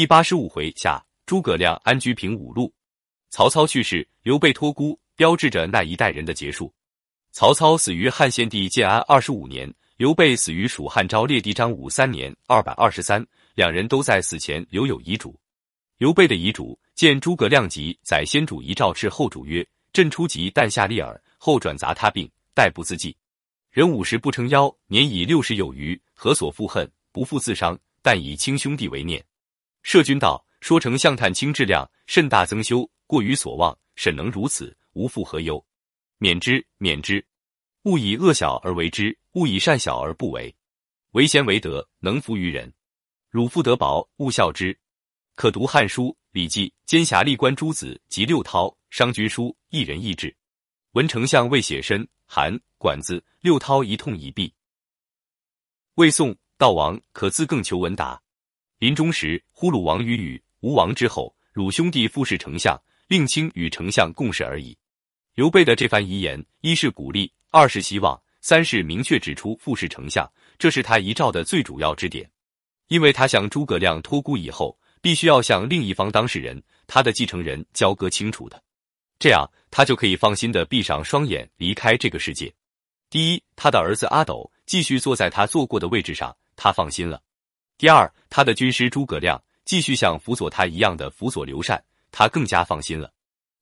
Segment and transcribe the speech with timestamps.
[0.00, 2.72] 第八十五回下，诸葛亮安居平五路，
[3.28, 6.72] 曹操去世，刘备托孤，标志着那一代人的结束。
[7.32, 13.22] 曹操死于汉献帝建安二十五年，刘备死于蜀汉昭烈帝张武三年（二百二十三）。
[13.54, 15.38] 两人都在死前留有遗嘱。
[15.98, 19.62] 刘备的遗嘱见诸葛亮急，载先主遗诏，敕后主曰
[19.92, 21.22] ：“朕初疾，但下利耳。
[21.36, 23.14] 后转杂他病，待不自济。
[23.70, 26.90] 人五十不称腰，年已六十有余，何所复恨？
[27.12, 29.22] 不复自伤，但以亲兄弟为念。”
[29.82, 33.76] 射君道：“说丞相探卿质量，甚大增修，过于所望。
[33.96, 35.62] 沈能如此，无复何忧？
[36.18, 37.24] 免之，免之。
[37.84, 40.54] 勿以恶小而为之，勿以善小而不为。
[41.12, 42.72] 为贤为德，能服于人。
[43.30, 44.78] 汝父德薄，勿效之。
[45.34, 50.34] 可读《汉书》《礼记》，兼侠历官诸子及六韬、商君书，一人一志。
[50.92, 54.52] 闻丞相未写身，函管子六韬一通已毕。
[55.94, 58.20] 魏宋悼王，可自更求闻达。
[58.80, 64.74] 临终时，呼鲁王与与：“吴王之后，鲁兄弟复是丞相，令卿与丞相共事而已。”
[65.36, 70.26] 刘备的这番遗言，一是鼓励，二是希望，三是明确指出复是丞相，
[70.58, 72.26] 这是他遗诏的最主要之点。
[72.88, 78.62] 因为他向诸葛亮托孤以后，必须要向另一方当事人，他的继承人交割清楚的，
[79.18, 82.50] 这样他就可以放心的闭上双眼离开这个世界。
[83.10, 87.20] 第一，他的儿子阿斗继续坐在他坐过的位置上，他放心了；
[87.80, 93.10] 第二，他的军师诸葛亮继续像辅佐他一样的辅佐刘禅，他更加放心了。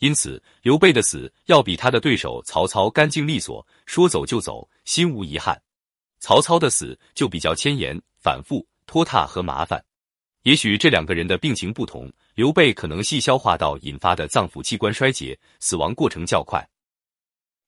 [0.00, 5.62] 因此，刘备的死要比他的对手曹操干净利索，说走就走，心无遗憾。
[6.18, 8.66] 曹操的死就比较牵延反复。
[8.84, 9.80] 拖沓和麻烦，
[10.42, 16.60] 也许这两个人的病情不同，刘备可能细消化道引发的脏腑器官衰竭，死亡过程较快；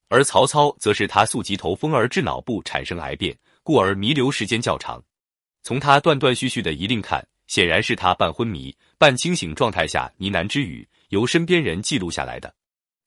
[0.09, 5.01] 而曹操则是他速疾头风而致脑部产生癌变，故而弥留时间较长。
[5.63, 12.53] 从他断断续续的遗令看，显然是他半昏迷、半清醒状态下呢喃之语，由身边人记录下来的。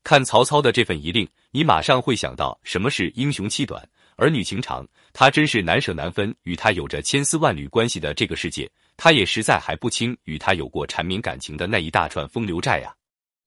[0.03, 3.87] 看曹操的这份遗令，你马上会想到什么是英雄气短。
[4.17, 6.35] 儿女情长，他真是难舍难分。
[6.45, 12.95] 与他有着千丝万缕关系的这个世界，他也实在还不清与他有过缠绵感情的那一大串风流债呀。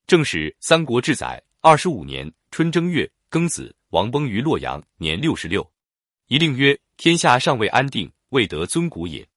[0.06, 5.68] 正史《三国志》载，二十五年春正月庚子，王崩于洛阳，年六十六。
[6.28, 9.28] 一令曰：天下尚未安定，未得尊古也。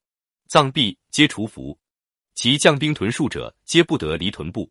[0.47, 1.78] 葬毕，皆除服。
[2.34, 4.70] 其将兵屯戍者，皆不得离屯部。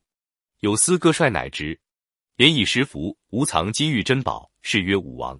[0.59, 1.79] 有司各帅乃职，
[2.35, 5.39] 连以食服，无藏金玉珍宝，是曰武王。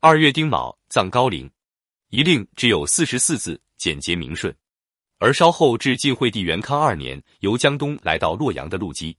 [0.00, 1.50] 二月丁卯，葬高陵。
[2.08, 4.54] 一令只有四十四字，简洁明顺。
[5.18, 9.16] 而稍后至晋惠帝元康二年，由江东来到洛阳的陆机，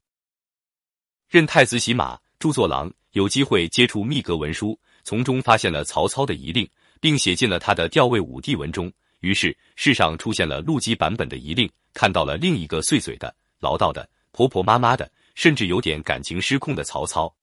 [1.29, 6.67] 任太子洗马、著作郎，有机会接触密阁文书，从中发现了曹操的遗令，
[7.01, 8.89] 并写进了他的调位武帝文中。
[9.19, 17.35] 于是世上出现了陆机版本的遗令，看到了另一个碎嘴的、唠叨的、婆婆妈妈的，甚至有点感情失控的曹操。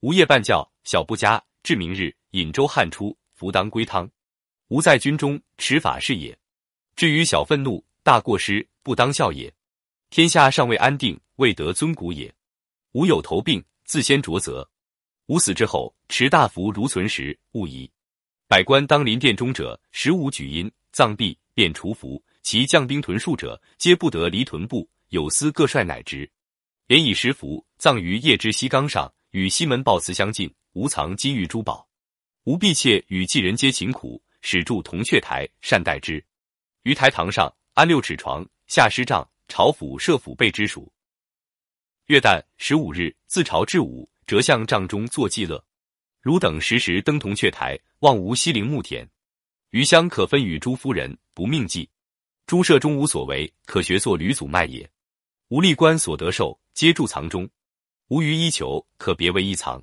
[0.00, 1.42] 无夜半觉，小不加。
[1.62, 4.10] 至明日，饮粥汗出，服当归汤。
[4.68, 6.36] 吾在军中，持法是也。
[6.96, 9.52] 至于小愤怒、大过失，不当笑也。
[10.08, 12.32] 天下尚未安定，未得尊古也。
[12.92, 14.68] 吾有头病，自先着责。
[15.26, 17.88] 吾死之后，持大服如存时，勿疑。
[18.50, 22.20] 百官当临殿中者，十五举阴，葬毕，便除服。
[22.42, 24.90] 其将兵屯戍者，皆不得离屯部。
[25.10, 26.28] 有司各帅乃职。
[26.88, 30.52] 连以十服，葬于邺之西冈上，与西门豹祠相近。
[30.72, 31.88] 无藏金玉珠宝，
[32.42, 36.20] 吾婢妾与妓人皆勤苦，始筑铜雀台，善待之。
[36.82, 40.92] 于台堂上安六尺床，下施帐，朝府设府备之属。
[42.06, 45.64] 月旦十五日，自朝至午，折向帐中作祭乐。
[46.20, 49.08] 汝等时时登铜雀台，望无西陵墓田。
[49.70, 51.88] 余香可分与诸夫人，不命祭。
[52.46, 54.88] 诸舍中无所为，可学作吕祖卖也。
[55.48, 57.48] 无吏官所得受，皆贮藏中。
[58.08, 59.82] 无余衣裘，可别为一藏。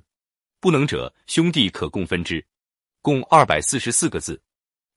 [0.60, 2.44] 不能者，兄弟可共分之。
[3.00, 4.40] 共二百四十四个字，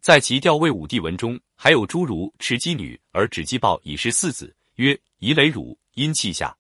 [0.02, 6.56] 在其调位武帝文中，还有诸如持姬女而止姬豹以是四子，曰夷雷汝阴气下，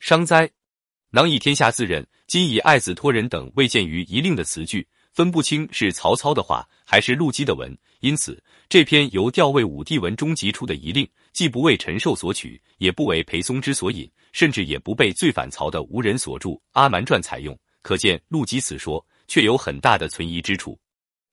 [0.00, 0.50] 伤哉！
[1.10, 7.76] 囊以天下自任，今以爱子托人等未见于遗令的词句，分不清是曹操的话还是陆机的文。
[8.00, 17.56] 因此，这篇由调位武帝文中集出的遗令，既不为陈寿所取，也不为裴松之所引，甚至也不被最反曹的吴人所著《阿瞒传》采用。
[17.80, 20.76] 可见陆机此说却有很大的存疑之处，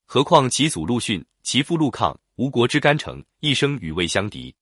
[0.06, 4.54] 何况其祖陆逊、其父陆抗，吴国之干城，一生与魏相敌，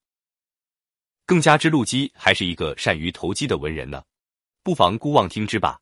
[1.27, 4.03] 更加之陆机还是一个善于投机的文人呢？
[4.63, 5.82] 不妨姑妄听之吧。